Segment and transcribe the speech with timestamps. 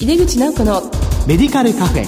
[0.00, 0.82] 井出口直子の
[1.28, 2.04] メディカルカフェ。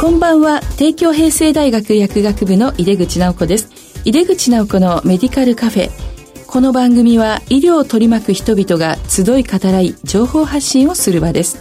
[0.00, 0.60] こんばんは。
[0.76, 3.68] 帝京平成大学薬学部の井出口直子です。
[4.04, 5.90] 井出口直子のメディカルカフェ。
[6.48, 11.58] この番組は医療を取り巻く人々が集い語らい情報発信をする場です。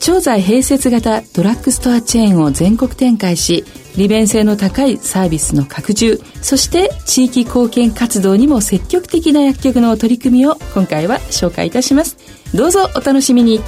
[0.00, 3.64] 調剤併設型ドラッグストアチェーンを全国展開し
[3.96, 12.16] 利便性の高いサービスの拡充そして地域貢献活動にも積極的な薬局の取り組みを今回は紹介いたします。
[12.54, 13.60] どうぞお楽しみに。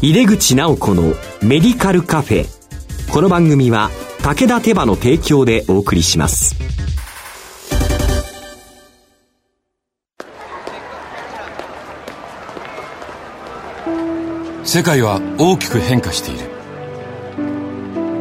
[0.00, 2.46] 井出口直子のメディカルカフェ。
[3.12, 3.90] この番組は
[4.22, 6.56] 武田手羽の提供でお送りします。
[14.64, 16.47] 世界は大きく変化している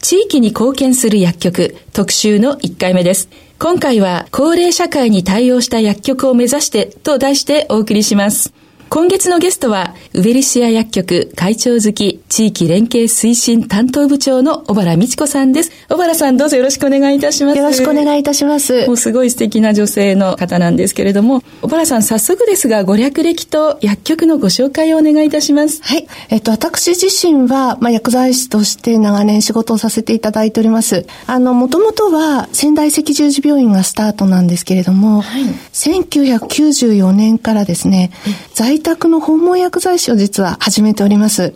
[0.00, 3.28] 地域に貢献する薬局特集の1回目です。
[3.58, 8.52] 今回は高齢社会に対応した薬局を目指してと題してお送りします。
[8.88, 15.72] 今月のゲストは、ウベリシア薬局会長付き地域連携推進担当部長の小原美智子さんです。
[15.88, 17.58] 小原さんどうぞよろしくお願いいたします。
[17.58, 18.86] よろしくお願いいたします。
[18.86, 25.82] もうすごい素敵な女性の方なんですけれども、小原さん早速ですがご略歴と薬局のご紹介をお願いいたします。
[25.82, 26.06] はい。
[26.28, 31.06] えっと、私自身は、まあ、薬剤師として長年仕事をさせていただいております。
[31.26, 38.12] あの、もともとは仙台赤十字病院がスタートなんですけれども、はい、1994年からですね、
[38.54, 41.54] 在在宅の訪問薬剤師を実は始めております。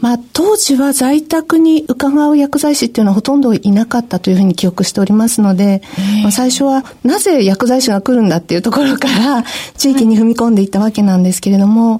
[0.00, 5.82] まあ、当時は在宅に伺う薬剤師っていうのはほとんどいなかったというふうに記憶しておりますので、
[6.22, 9.42] まあ、最初はなぜ薬剤師が来るんだっていうところから
[9.76, 11.98] 地域に踏み込んでいったわけなんですけれども、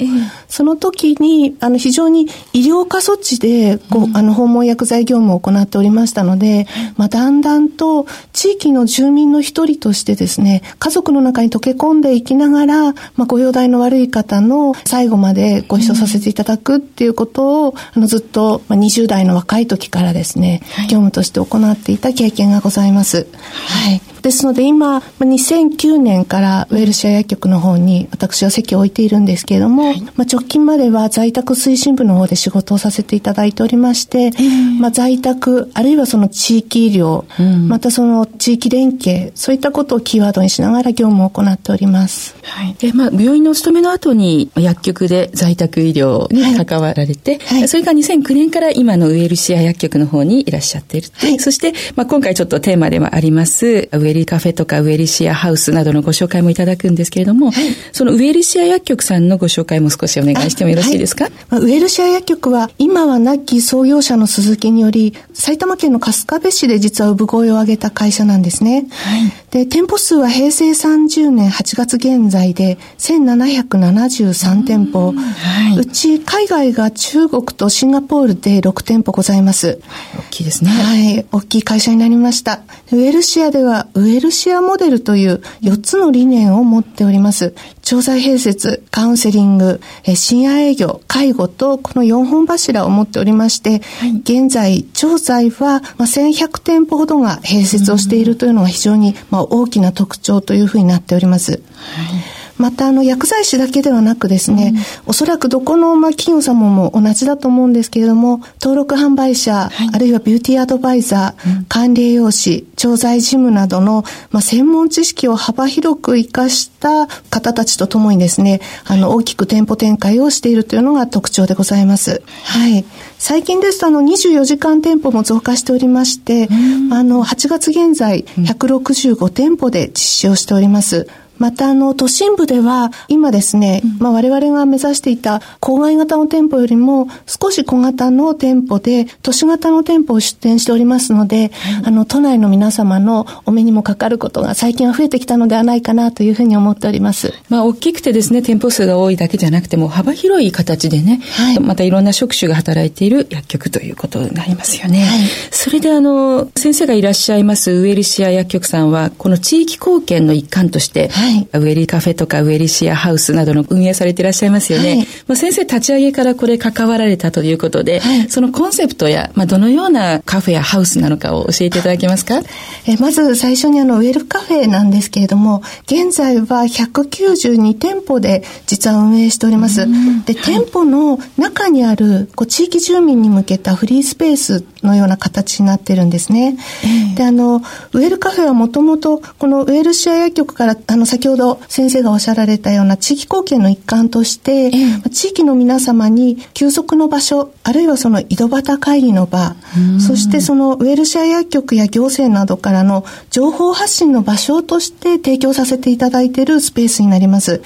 [0.49, 6.67] その時にあの非常に医療過疎地でこう、あの訪問薬剤業務を行っておりましたので、
[6.97, 23.27] まあ、だんだんと地域の住民の一人としてですね、家族の中に溶け込んでいきながら、まあ、ご容体の悪い方の最後までご一緒させていただくっていうことを、あのずっと20代の若い時からですね、はい、業務として行っていた経験がございます。
[23.43, 24.01] はい。
[24.23, 34.33] ですので今、2009年からウェルシア薬局の方に私は席を置いているんですけれども、はい、まあ、直近までは在宅推進部の方で仕事をさせていただいておりまして、
[34.81, 42.37] まあ、在宅、あるいはその地域医療、うん、またその地域連携、そういったことをキーワードにしながら業務を行っております。
[42.43, 42.75] はい。
[42.79, 51.09] で、まあ、病院のお勤めの後に薬局で在宅医療に関わられて、はい、それから2009年から今のウェルシア薬局の方にいらっしゃっている。
[51.15, 68.87] はい、そして、まあ、今回ちょっとテーマでもあります、ウェリーカフェとかウェリシアハウスなどのご紹介もいただくんですけれども、はい、そのウェリシア薬局さんのご紹介も少しお願いしてもよろしいですか、はい、ウェルシア薬局は今は亡き創業者の鈴木により埼玉県の春日部市で実は産声を上げた会社なんですね。
[68.91, 79.81] はい、で、店舗数は平成30年8月現在で1773店舗、はい、うち海外が中国とシンガポールで6店舗ございます。
[80.19, 80.71] 大きいですね。
[80.71, 82.61] はい、大きい会社になりました。
[82.93, 87.55] ウェルシアではウェルシアモデルという4つの理念を持っております。
[87.89, 89.81] 調剤併設、カウンセリング、
[90.15, 101.53] 深夜営業、介護とこの4本柱を持っておりまして、はい、現在、調剤は1100店舗ほどが併設をしているというのが非常に大きな特徴というふうになっております。
[101.53, 122.23] はいまたあの薬剤師だけではなくですね、うん、おそらくどこのまあ企業様も同じだと思うんですけれども、登録販売者、はい、あるいはビューティーアドバイザー、うん、管理栄養士、調剤事務などのまあ専門知識を幅広く活かした方たちとともにですね、あの大きく店舗展開をしているというのが特徴でございます。
[122.45, 122.85] はい。
[123.19, 126.49] 最近ですとあの24時間店舗も増加しておりまして、
[126.91, 131.09] あの8月現在165店舗で実施をしております。
[131.39, 147.33] また、あの、都心部では、今ですね、うん、まあ、我々が目指していた郊外型の店舗よりも、少し小型の店舗で、都市型の店舗を出店しておりますので、はい、あの、都内の皆様のお目にもかかることが最近は増えてきたのではないかなというふうに思っております。
[147.49, 155.05] まあ、大きくてですね、店舗数が多いだけじゃなくても、幅広い形でね、はい、またいろんな職種が働いている薬局ということになりますよね。
[155.05, 155.21] はい、
[155.51, 164.89] それで、あの、先生がいらっしゃいますウエリシア薬局さんは、この地域貢献の一環として、はい、ウエリカフェとかウエリシアハウスなどの運営されていらっしゃいますよね。
[164.89, 172.43] はい、まあ、先生立ち上げからこれ関わられたということで、はい、そのコンセプトや、まあ、どのようなカフェやハウスなのかを教えていただけますか？
[172.87, 179.87] えまず最初にあのウェルカフェなんですけれども、現在は192店舗で実は運営しております。
[180.25, 186.57] で、店舗の中にあるこう地域住民に向けたフリースペースのような形になってるんですね。
[186.85, 199.57] えー、で、あの、ウェルカフェはもともとこのウェルシア薬局からあの先ほど先生がおっしゃられたような地域貢献の一環として、えー、地域の皆様に休息の場所、あるいはその井戸端会議の場、
[200.01, 207.63] そしてそのウェルシア薬局や行政などからの情報発信の場所として提供させていただいているスペースになります。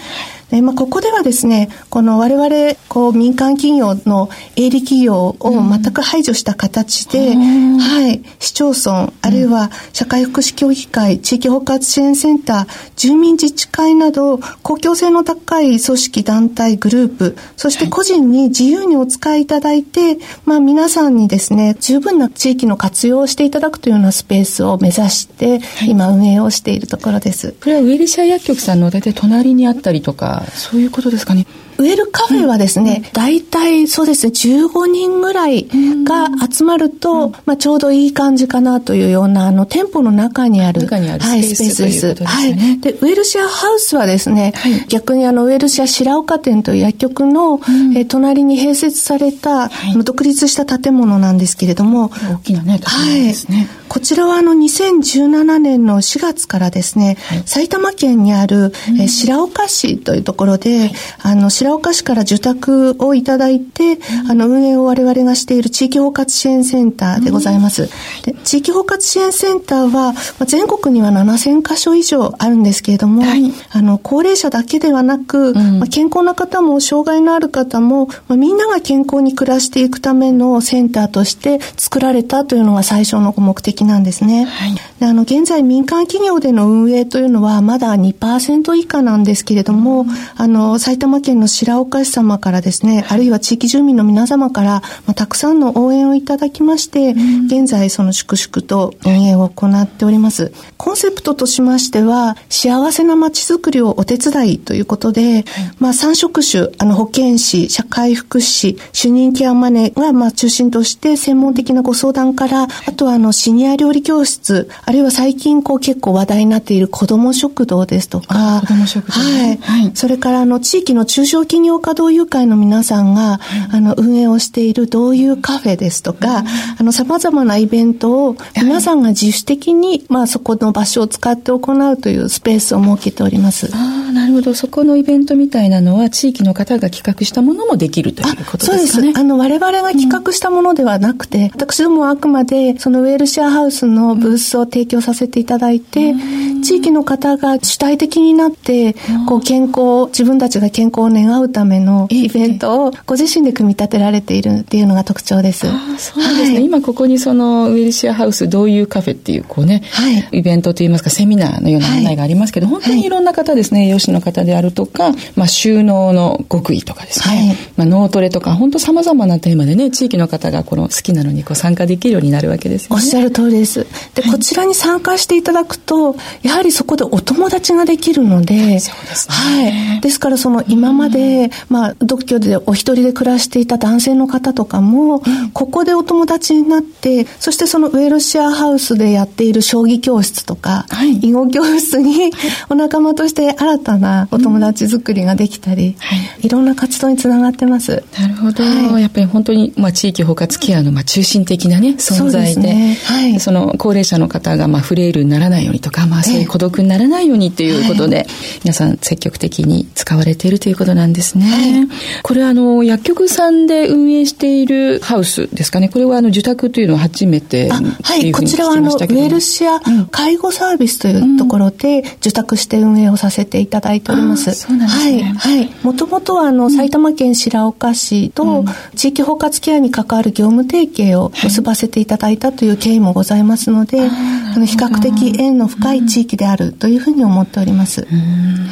[0.53, 27.55] で、まあ、ここではですね、この我々、こう、民間企業の営利企業を全く排除した形で、うん、はい、市町村、あるいは社会福祉協議会、地域包括支援センター、住民自治会など、公共性の高い組織、団体、グループ、そして個人に自由にお使いいただいて、まあ、皆さんにですね、十分な地域の活用をしていただくというようなスペースを目指して、今運営をしているところです。
[27.63, 31.47] これはウェルシャ薬局さんの大体隣にあったりとか、そういうことですかね。
[31.79, 35.69] ウェルカフェはですね、大体そうですね、15人ぐらい
[36.05, 42.25] が集まると、まあ、ちょうどいい感じかなというような、あの、店舗の中にある、中にあるはい、スペースです。
[42.25, 42.81] はい。
[42.81, 53.57] で、ウェルシアハウスはですね、はい、逆にあの、ウェルシア白岡店という薬局の、うん、え隣に併設された、はい、独立した建物なんですけれども、大きなね、建物ですね。
[53.57, 60.91] はい、こちらはあの、2017年の4月からですね、はい、埼玉県にある、え白岡市というところで、
[61.21, 63.99] あの、白岡市から受託をいただいて、
[64.29, 67.89] あの、運営を我々がしている地域包括支援センターでございます。
[68.25, 84.47] で地域包括支援センターは、まあ、全国には7000箇所以上あるんですけれども、はい、あの、高齢者だけではなく、うん、まあ、健康な方も障害のある方も、まあ、みんなが健康に暮らしていくためのセンターとして作られたというのが最初の目的なんですね。
[84.47, 100.53] はい、であの、現在民間企業での運営というのはまだ2%以下なんですけれども、うん、あの、埼玉県の白岡市様からですね、あるいは地域住民の皆様から、まあ、たくさんの応援をいただきまして、うん、現在その粛々と運営を行っております。
[100.77, 105.45] コンセプトとしましては、幸せな街づくりをお手伝いということで、はい、
[105.81, 119.91] まあ3職種、あの保健師、社会福祉、主任ケアマネがまあ中心として専門的なご相談から、あとはあのシニア料理教室、あるいは最近こう結構話題になっている子ども食堂ですとか、子ども食堂、はい、はい。
[119.95, 123.41] それからあの地域の中小企業家同友会の皆さんが、
[123.71, 126.45] あの、運営をしている同友カフェですとか、
[126.79, 133.71] あの、様々なイベントを皆さんが自主的に、まあ、そこの場所を使って行うというスペースを設けております。
[133.75, 134.55] ああ、なるほど。
[134.55, 138.87] そこのイベントみたいなのは、地域の方が企画したものもできるということですかね。
[138.87, 139.19] そうです。
[139.19, 146.53] あの、我々が企画したものではなくて、うん、私どもはあくまで、そのウェルシアハウスのブースを提供させていただいて、うん。
[146.63, 148.95] 地域の方が主体的になって、
[149.27, 155.69] こう健康、自分たちが健康を願うためのイベントをご自身で組み立てられているっていうのが特徴です。
[155.69, 172.97] あそうですね、はい、今ここにそのウェルシアハウスどういうカフェっていうこうね、はい、イベントといいますかセミナーのような案内がありますけど、はい、本当にいろんな方ですね、養子の方であるとか、まあ収納の極意とかですね、まあ脳トレとか本当様々なテーマでね、地域の方がこの好きなのにこう参加できるようになるわけですよね。
[172.97, 173.87] おっしゃる通りです。
[174.15, 178.95] で、こちらに参加していただくと、ややはりそこでお友達ができるので、ですね。
[179.35, 180.01] はい。
[180.03, 185.23] ですからその今まで、まあ、独居でお一人で暮らしていた男性の方とかも、
[185.55, 192.33] ここでお友達になって、そしてそのウェルシアハウスでやっている将棋教室とか、はい、囲碁教室に
[192.69, 198.05] お仲間として新たなお友達作りができたり、はい、いろんな活動につながってます。
[198.21, 198.63] なるほど。
[198.63, 208.27] はい、やっぱり本当に、まあ、地域包括ケアの、まあ、中心的なね、存在で、でね、はい、その高齢者の方が、まあ、フレイルにならないようにとか、まあ、そういうに孤独にならないようにということで、はい、
[208.65, 211.47] 皆さん積極的に使われているということなんですね。
[211.47, 215.89] はい、これはあの、薬局さんで運営しているハウスですかね。
[215.89, 219.81] これはあの、受託というのは初めてはい、こちらはあの、ウェルシア
[220.11, 224.53] 介護サービスというところで受託して運営をさせていただいております。
[224.53, 225.23] そうなんですね。
[225.37, 225.59] はい。
[225.59, 225.71] はい。
[225.83, 228.65] もともとはあの、埼玉県白岡市と
[228.97, 238.07] 地域包括ケアに関わる業務提携を結ばせていただいたという経緯もございますので、あの比較的縁の深い地域であるというふうに思っております。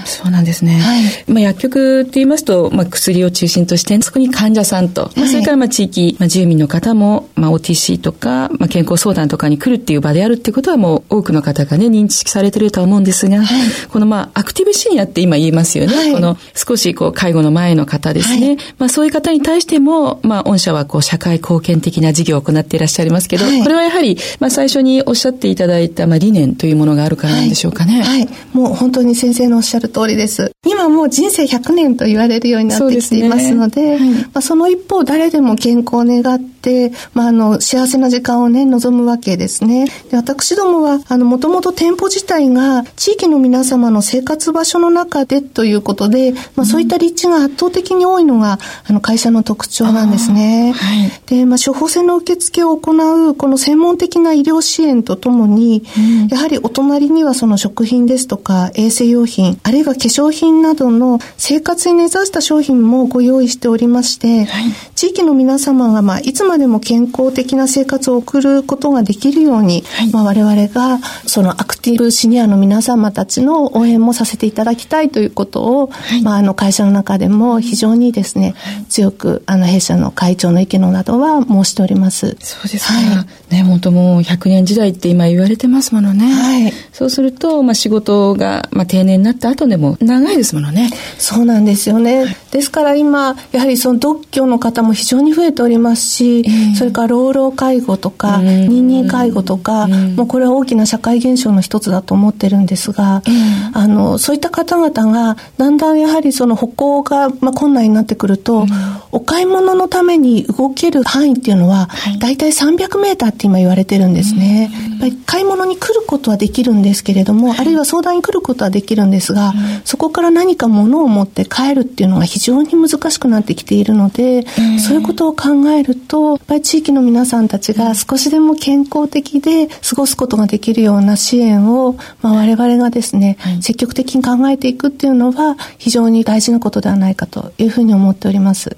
[0.05, 0.79] そうなんですね。
[0.79, 13.47] はい、まあ、薬局って言いますと、まあ、薬を中心として、そこに患者さんと、まあ、それからまあ地域、まあ、住民の方も、まあ、OTC とか、まあ、健康相談とかに来るっていう場であるっていうことはもう多くの方がね、認識されてるとは思うんですが、はい、
[13.89, 15.95] このまあ、アクティブシニアって今言いますよね。
[15.95, 18.57] はい、この少しこう、介護の前の方ですね。
[18.79, 28.03] まあ、そういう方に対しても、まあ、御社はこう、社会貢献的な事業を行っていらっしゃいますけど、これはやはり、まあ、最初におっしゃっていただいた、まあ、理念というものがあるからなんでしょうかね。
[28.03, 28.29] はい。
[28.53, 30.53] もう本当に先生のおっしゃる通りです。
[30.67, 39.87] 今もう人生100年と言われるようになってきていますので、そ、ねはい、まあ、その一方誰でも健康を願って、まあ、あの、幸せな時間をね、望むわけですね。
[40.11, 50.73] で私どもは、あの、もともと店舗自体が地域の皆様の生活場所の中でということで、まあ、そういった立地が圧倒的に多いのが、あの、会社の特徴なんですね。
[50.73, 64.65] はい、で、まあ、処方箋の受付を行う、この専門的な医療支援とともに、うん、やはりお隣にはその食品ですとか、衛生用品、あるいは化粧品などの生活に根ざした商品もご用意しておりまして、はい、
[65.01, 78.55] 地域の皆様が、まあ、いつまでも健康的な生活を送ることができるように、はい、まあ、我々が、そのアクティブシニアの皆様たちの応援もさせていただきたいということを、はい、まあ、あの、会社の中でも非常にですね、
[78.91, 82.37] 強く、あの、弊社の会長の意見などは申しております。
[82.39, 82.93] そうですか。
[82.93, 86.31] はい、ね、本当もう100年時代って今言われてますものね。
[86.31, 86.75] はい。
[86.93, 90.91] そうすると、まあ、仕事が、まあ、定年になった後でも長いですものね。
[91.17, 92.37] そうなんですよね。
[92.51, 108.67] ですから今、やはりその独居の方も非常に増えておりますし、えー、それから老老介護とか、認認介護とか、もうこれは大きな社会現象の一つだと思ってるんですが、えー、あの、そういった方々が、だんだんやはりその歩行が、まあ、困難になってくると、
[109.13, 111.89] お買い物のために動ける範囲っていうのは、
[112.19, 114.71] 大体300メーターって今言われてるんですね。
[114.91, 119.55] やっぱり買い物に来ることはできるんですけれども、あるいは相談に来ることはできるんですが、
[119.85, 124.47] そこから何か物を持って帰るっていうのが非常に難しくなってきているので、
[124.79, 138.77] そういうことを考えると、やっぱり地域の皆さんたちが少しでも健康的で過ごすことができるような支援を、まあ、我々がですね、積極的に考えていくっていうのは非常に大事なことではないかというふうに思っております。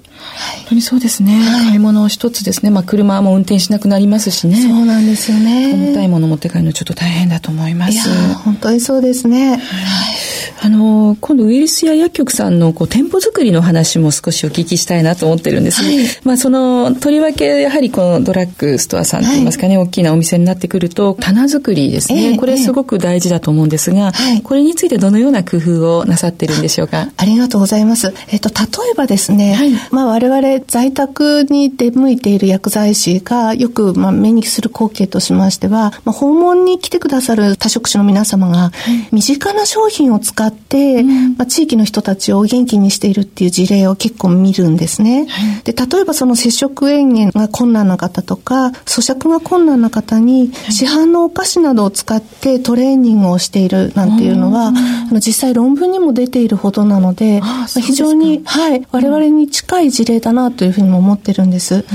[0.59, 1.39] 本当にそうですね。
[1.39, 2.69] はい、買い物一つですね。
[2.69, 4.61] まあ車も運転しなくなりますしね。
[4.61, 5.73] そうなんですよね。
[5.73, 7.93] 重たいもの持って帰るのちょっと大変だと思います。
[7.93, 9.51] いや、本当にそうですね。
[9.51, 9.59] はい。
[10.61, 19.41] あの、今度ウイルスや薬局さんのこう店舗作りの話も少しお聞きしたいなと思ってるんです、はい、まあその、とりわけやはりこのドラッグストアさんとい。
[19.43, 22.31] いますかね、はい、大きなお店になってくると、棚作りですね。
[22.31, 27.09] えー、これすごく大事だと思うんですが、えー、これについてどのような工夫をなさってるんでしょうか？
[27.17, 28.13] ありがとうございます。
[28.29, 38.71] えっと、例えばですね、はい、まあ我々在宅に出向いている薬剤師がよくまあ目にする光景としましては、まあ、訪問に来てくださる多職種の皆様が、
[39.11, 45.27] 身近な商品を使って、まあ、地域の人たちを元気にしているっていう事例を結構見るんですね。
[45.63, 54.71] で例えばその接触塩塩が困難な方とか咀嚼が困難な方に市販のお菓子などを使ってトレーニングをしているなんていうのは、あ
[55.11, 61.85] の実際論文にも出ているほどなので、まあ、非常に、はい、我々に近い事例だなというふうにも思ってるんです。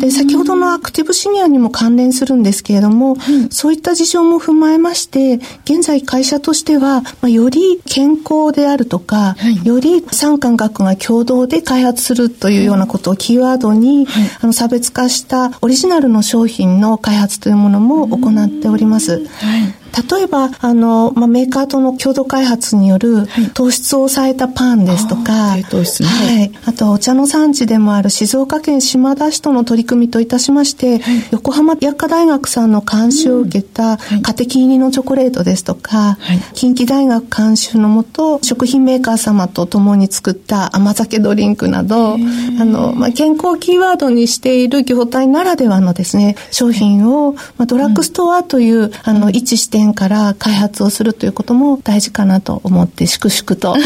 [0.00, 3.16] で先ほどのアクティブシニアにも関連するんですけれども、
[3.50, 19.26] そういった事情も踏まえまして現在会社としては、まあ、より健康であるとか、はい、より産官学が共同で開発するというようなことをキーワードに、はい、あの差別化したオリジナルの商品の開発というものも行っております。
[19.26, 26.08] はい例えば、あの、まあ、メーカーとの共同開発による糖質を抑えたパンですとか、糖質ね。
[26.08, 26.52] はい。
[26.66, 42.18] あと、お茶の産地でもある静岡県島田市との取り組みといたしまして、はい、横浜薬科大学さんの監修を受けた、カテキ入りのチョコレートですとか、はい、近畿大学監修のもと、食品メーカー様と共に作った甘酒ドリンクなど、あ
[42.64, 53.72] の、まあ、健康キーワードにしている業態ならではのですね、商品を、まあ、ドラッグストアという、うん、あの、一視点面から開発をするということも大事かなと思って 粛々と。
[53.72, 53.78] は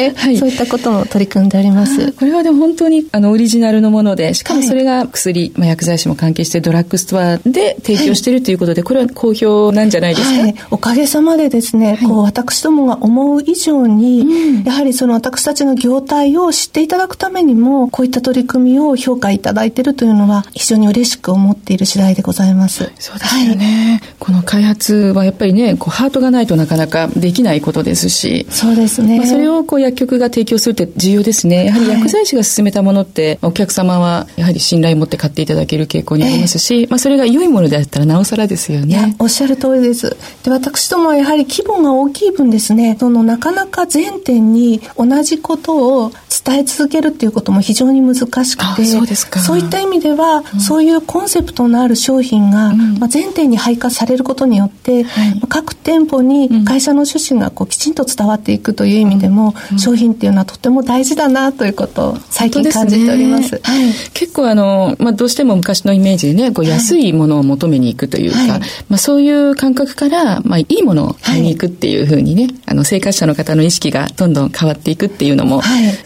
[0.00, 2.12] い、はい、そういったことも取り組んでおります。
[2.12, 22.90] これはでも本当にあのオリジナルのものでしかもそれが薬、まあ、薬剤師も関係してドラッグストアで提供しているということで、これは好評なんじゃないですか、はい、おかげさまでですね、こう私どもが思う以上に、うん、やはりその私たちの業態を知っていただくためにもこういった取り組みを評価いただいているというのは非常に嬉しく思っている次第でございます。
[22.98, 28.46] そうですよね、はい、この開発はやっぱりねこうハートがないとなかなかできないことですし。
[28.50, 31.66] そうですね、まあ、それをこう薬局が提供するって重要ですね。
[31.66, 39.16] やはり薬剤師が勧めたものって、はい、お客様はやはり信頼を持って買っていただける傾向にありますし、えー、まあ、それが良いものであったらなおさらですよね。
[39.18, 40.16] おっしゃる通りです。
[40.42, 42.96] で私どもはやはり規模が大きい分ですね。
[42.98, 46.12] そのなかなか全店に同じことを
[46.44, 48.14] 伝え続けるっていうことも非常に難
[48.44, 49.40] しくてそうですか。
[49.40, 63.48] そういった意味では、うん、そういうコンセプトのある商品が、うん、まあ、全店に配下されることによって、はい、各店舗に会社の趣旨がこうきちんと伝わっていくという意味でも、うん、商品っていうのはとても大事だなということを最近感じております。
[63.48, 68.48] すね、はい、結構あの、まあ、どうしても昔のイメージでねこう安いものを求めに行くというか、はい、
[68.88, 75.62] まあ、そういう感覚から、まあ、いいものを買いに行くっていうふうにね、あの生活者の方の意識がどんどん変わっていくっていうのも、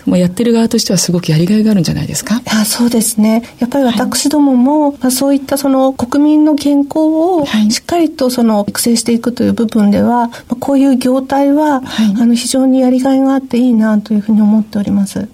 [0.07, 2.40] もうやってる側としてはすごくやりがいがあるんじゃないですか？
[2.47, 3.43] あそうですね。
[3.59, 15.28] やっぱり私どもも、まあ、そういったその国民の健康をしっかりとその育成していくという部分では、まあ、こういう業態は、はい、あの非常にやりがいがあっていいなというふうに思っております。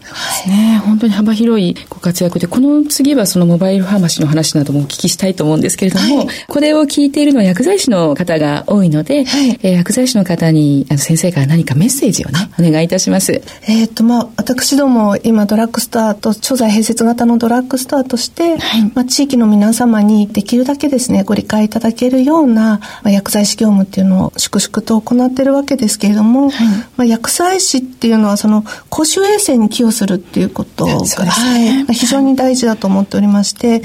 [0.49, 0.81] ね。
[0.87, 13.43] 本当に幅広いご活躍でこの次はそのモバイルファーマシーの話などもお聞きしたいと思うんですけれども、はい、これを聞いているのは薬剤師の方が多いので、はい、えー、薬剤師の方にあの先生から何かメッセージをねお願いいたします。
[13.69, 33.83] えっ、とまあ私ども今ドラッグストアと調剤併設型のドラッグストアとして、はい、まあ、地域の皆様にできるだけですねご理解いただけるような、まあ、薬剤師業務っていうのを粛々と行っているわけですけれども、はい、まあ、薬剤師っていうのはその公衆衛生に寄与するっていうことが、ね、はい、非常に大事だと思っておりまして、はい、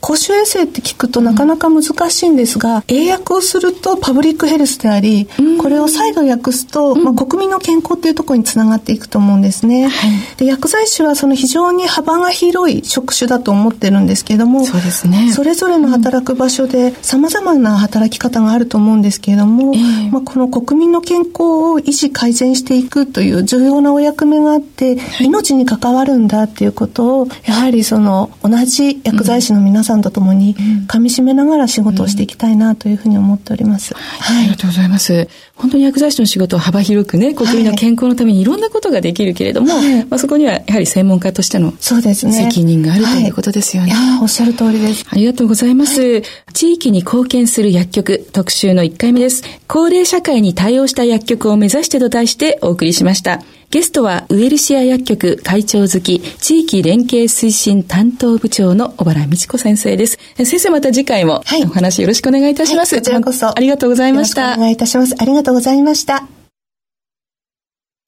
[0.00, 5.28] 公衆衛生って聞くとなかなか難しいんですが、英訳をするとパブリックヘルスであり、
[5.60, 9.90] これを再度訳すと、まあ、国民の健康っていうところにつながっていくと思うんですね。
[10.36, 15.32] で薬剤師はその非常に幅が広い職種だと思ってるんですけれどもそうですね。
[15.32, 21.42] それぞれの働く場所でさまざまな働き方があると思うんですけれども、えー、まあ、この国民の健康
[21.72, 30.56] を維持改善していくという重要なお役目があって、はい、命に関わるんだっていうことをやはりその同じ薬剤師の皆さんと共に
[30.86, 33.94] かみしめながら仕事をしていきたいなというふうに思っております。
[33.94, 35.28] はい、ありがとうございます。
[35.56, 42.32] 本当に薬剤師の仕事は幅広くね国民の健康のためにいろんなことができるけれども、はい、まあ、そこにはやはり専門家としてのそうですね。
[42.32, 43.92] 責任があるということですよね。
[43.92, 45.06] はい、おっしゃる通りです。
[45.08, 49.44] ありがとうございます、はい、地域に貢献する薬局特集の1回目です。
[49.68, 53.40] 高齢社会に対応した薬局を目指してと題してお送りしました。
[53.70, 60.18] ゲストはウエルシア薬局会長好き地域連携推進担当部長の小原美智子先生です。
[60.34, 62.96] 先生また次回もお話よろしくお願いいたします。
[62.96, 63.56] はい、こちらこそ。
[63.56, 64.54] ありがとうございました。
[64.54, 65.14] お願いいたします。
[65.16, 66.26] ありがとうございました。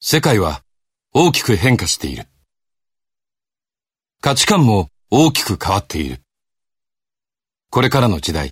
[0.01, 0.63] 世界は
[1.13, 2.25] 大きく変化している。
[4.19, 6.19] 価値観も大きく変わっている。
[7.69, 8.51] これからの時代、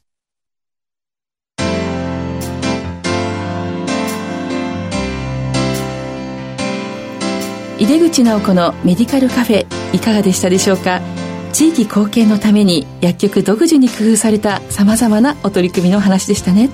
[7.81, 11.01] 井出口直子のメディカルカフェいかがでしたでしょうか？
[11.51, 16.69] 地域貢献のために薬局独自に工夫されたさまざまなお取り組みの話でしたね。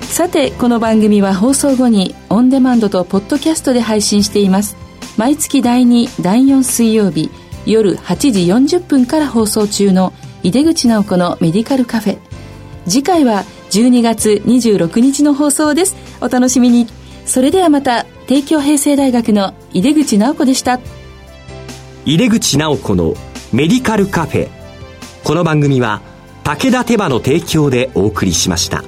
[0.00, 4.76] さてこの番組は放送後にオンデマンドとポッドキャストで配信しています。
[5.16, 7.30] 毎月第2第4水曜日
[7.64, 12.18] 夜8時40分から放送中の井出口直子のメディカルカフェ。
[12.88, 15.94] 次回は12月26日の放送です。
[16.20, 16.88] お楽しみに。
[17.26, 18.06] それではまた。
[18.32, 20.80] 帝京平成大学の井出口直子でした。
[22.06, 23.12] 井出口直子の
[23.52, 24.48] メディカルカフェ。
[25.22, 26.00] この番組は
[26.42, 28.84] 武田手羽の提供でお送りしました。